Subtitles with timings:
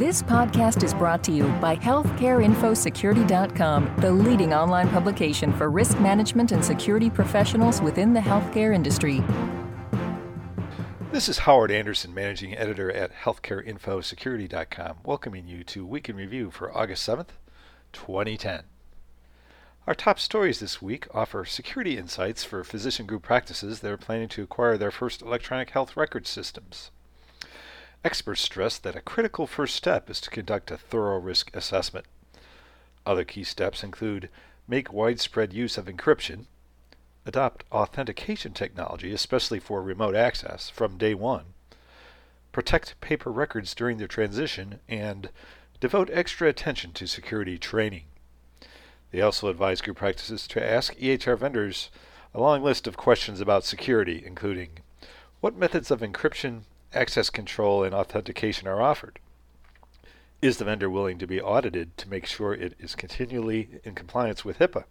[0.00, 6.52] This podcast is brought to you by HealthcareInfoSecurity.com, the leading online publication for risk management
[6.52, 9.22] and security professionals within the healthcare industry.
[11.12, 16.74] This is Howard Anderson, managing editor at HealthcareInfoSecurity.com, welcoming you to Week in Review for
[16.74, 17.32] August 7th,
[17.92, 18.62] 2010.
[19.86, 24.28] Our top stories this week offer security insights for physician group practices that are planning
[24.28, 26.90] to acquire their first electronic health record systems.
[28.02, 32.06] Experts stress that a critical first step is to conduct a thorough risk assessment.
[33.04, 34.30] Other key steps include
[34.66, 36.46] make widespread use of encryption,
[37.26, 41.52] adopt authentication technology, especially for remote access, from day one,
[42.52, 45.28] protect paper records during their transition, and
[45.78, 48.04] devote extra attention to security training.
[49.10, 51.90] They also advise group practices to ask EHR vendors
[52.32, 54.78] a long list of questions about security, including
[55.40, 56.62] what methods of encryption
[56.92, 59.18] access control and authentication are offered?
[60.42, 64.44] Is the vendor willing to be audited to make sure it is continually in compliance
[64.44, 64.84] with HIPAA?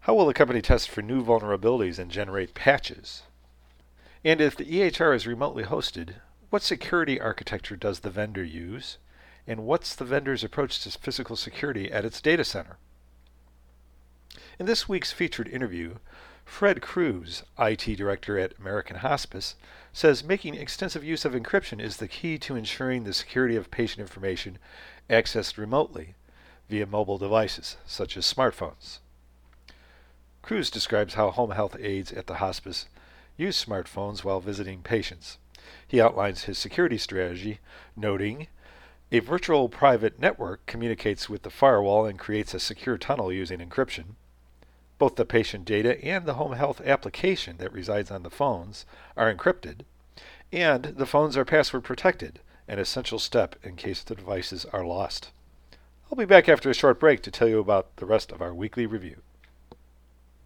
[0.00, 3.22] How will the company test for new vulnerabilities and generate patches?
[4.24, 6.14] And if the EHR is remotely hosted,
[6.50, 8.98] what security architecture does the vendor use?
[9.48, 12.78] And what's the vendor's approach to physical security at its data center?
[14.58, 15.96] In this week's featured interview,
[16.46, 19.56] Fred Cruz, IT director at American Hospice,
[19.92, 24.00] says making extensive use of encryption is the key to ensuring the security of patient
[24.00, 24.56] information
[25.10, 26.14] accessed remotely
[26.70, 29.00] via mobile devices, such as smartphones.
[30.40, 32.86] Cruz describes how home health aides at the hospice
[33.36, 35.36] use smartphones while visiting patients.
[35.86, 37.58] He outlines his security strategy,
[37.96, 38.46] noting,
[39.12, 44.14] a virtual private network communicates with the firewall and creates a secure tunnel using encryption.
[44.98, 49.32] Both the patient data and the home health application that resides on the phones are
[49.32, 49.80] encrypted,
[50.52, 55.30] and the phones are password protected, an essential step in case the devices are lost.
[56.10, 58.54] I'll be back after a short break to tell you about the rest of our
[58.54, 59.16] weekly review.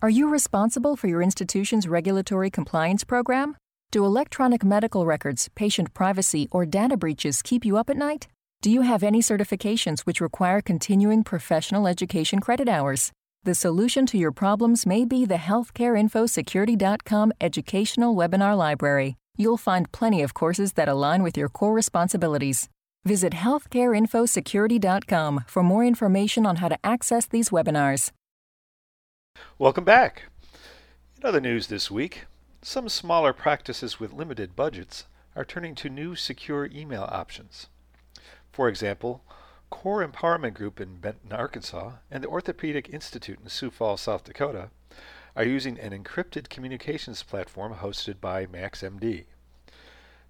[0.00, 3.56] Are you responsible for your institution's regulatory compliance program?
[3.90, 8.28] Do electronic medical records, patient privacy, or data breaches keep you up at night?
[8.62, 13.12] Do you have any certifications which require continuing professional education credit hours?
[13.48, 19.16] The solution to your problems may be the healthcareinfosecurity.com educational webinar library.
[19.38, 22.68] You'll find plenty of courses that align with your core responsibilities.
[23.06, 28.10] Visit healthcareinfosecurity.com for more information on how to access these webinars.
[29.58, 30.24] Welcome back.
[31.16, 32.26] In other news this week,
[32.60, 37.68] some smaller practices with limited budgets are turning to new secure email options.
[38.52, 39.24] For example,
[39.70, 44.70] Core Empowerment Group in Benton, Arkansas, and the Orthopedic Institute in Sioux Falls, South Dakota,
[45.36, 49.26] are using an encrypted communications platform hosted by MaxMD.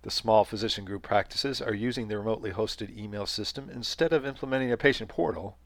[0.02, 4.70] The small physician group practices are using the remotely hosted email system instead of implementing
[4.72, 5.56] a patient portal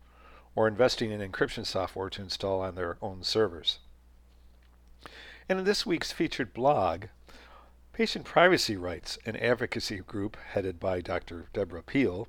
[0.54, 3.78] or investing in encryption software to install on their own servers.
[5.48, 7.06] And in this week's featured blog,
[7.92, 11.48] Patient Privacy Rights, an advocacy group headed by Dr.
[11.52, 12.28] Deborah Peel,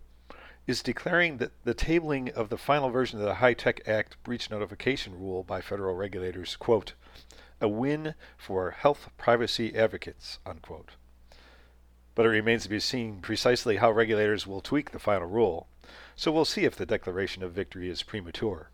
[0.65, 5.19] is declaring that the tabling of the final version of the HITECH Act breach notification
[5.19, 6.93] rule by federal regulators, quote,
[7.59, 10.91] a win for health privacy advocates, unquote.
[12.15, 15.67] But it remains to be seen precisely how regulators will tweak the final rule,
[16.15, 18.69] so we'll see if the declaration of victory is premature.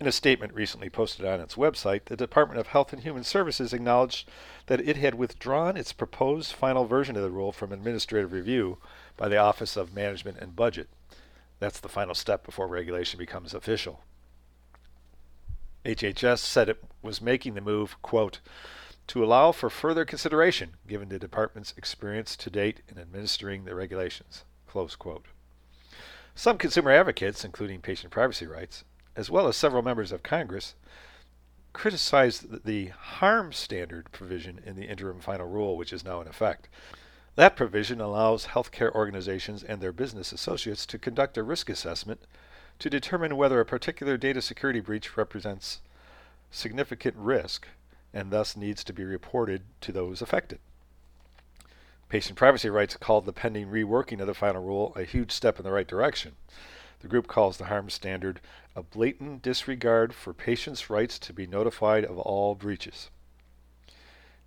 [0.00, 3.74] In a statement recently posted on its website, the Department of Health and Human Services
[3.74, 4.26] acknowledged
[4.64, 8.78] that it had withdrawn its proposed final version of the rule from administrative review
[9.18, 10.88] by the Office of Management and Budget.
[11.58, 14.00] That's the final step before regulation becomes official.
[15.84, 18.40] HHS said it was making the move, quote,
[19.08, 24.44] to allow for further consideration given the department's experience to date in administering the regulations,
[24.66, 25.26] close quote.
[26.34, 28.84] Some consumer advocates, including patient privacy rights,
[29.16, 30.74] as well as several members of Congress,
[31.72, 36.68] criticized the harm standard provision in the interim final rule, which is now in effect.
[37.36, 42.20] That provision allows healthcare organizations and their business associates to conduct a risk assessment
[42.80, 45.80] to determine whether a particular data security breach represents
[46.50, 47.68] significant risk
[48.12, 50.58] and thus needs to be reported to those affected.
[52.08, 55.64] Patient privacy rights called the pending reworking of the final rule a huge step in
[55.64, 56.32] the right direction.
[57.00, 58.40] The group calls the harm standard
[58.76, 63.10] a blatant disregard for patients' rights to be notified of all breaches.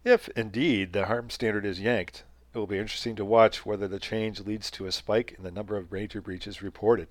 [0.04, 2.24] If indeed the harm standard is yanked,
[2.54, 5.52] it will be interesting to watch whether the change leads to a spike in the
[5.52, 7.08] number of major breaches reported.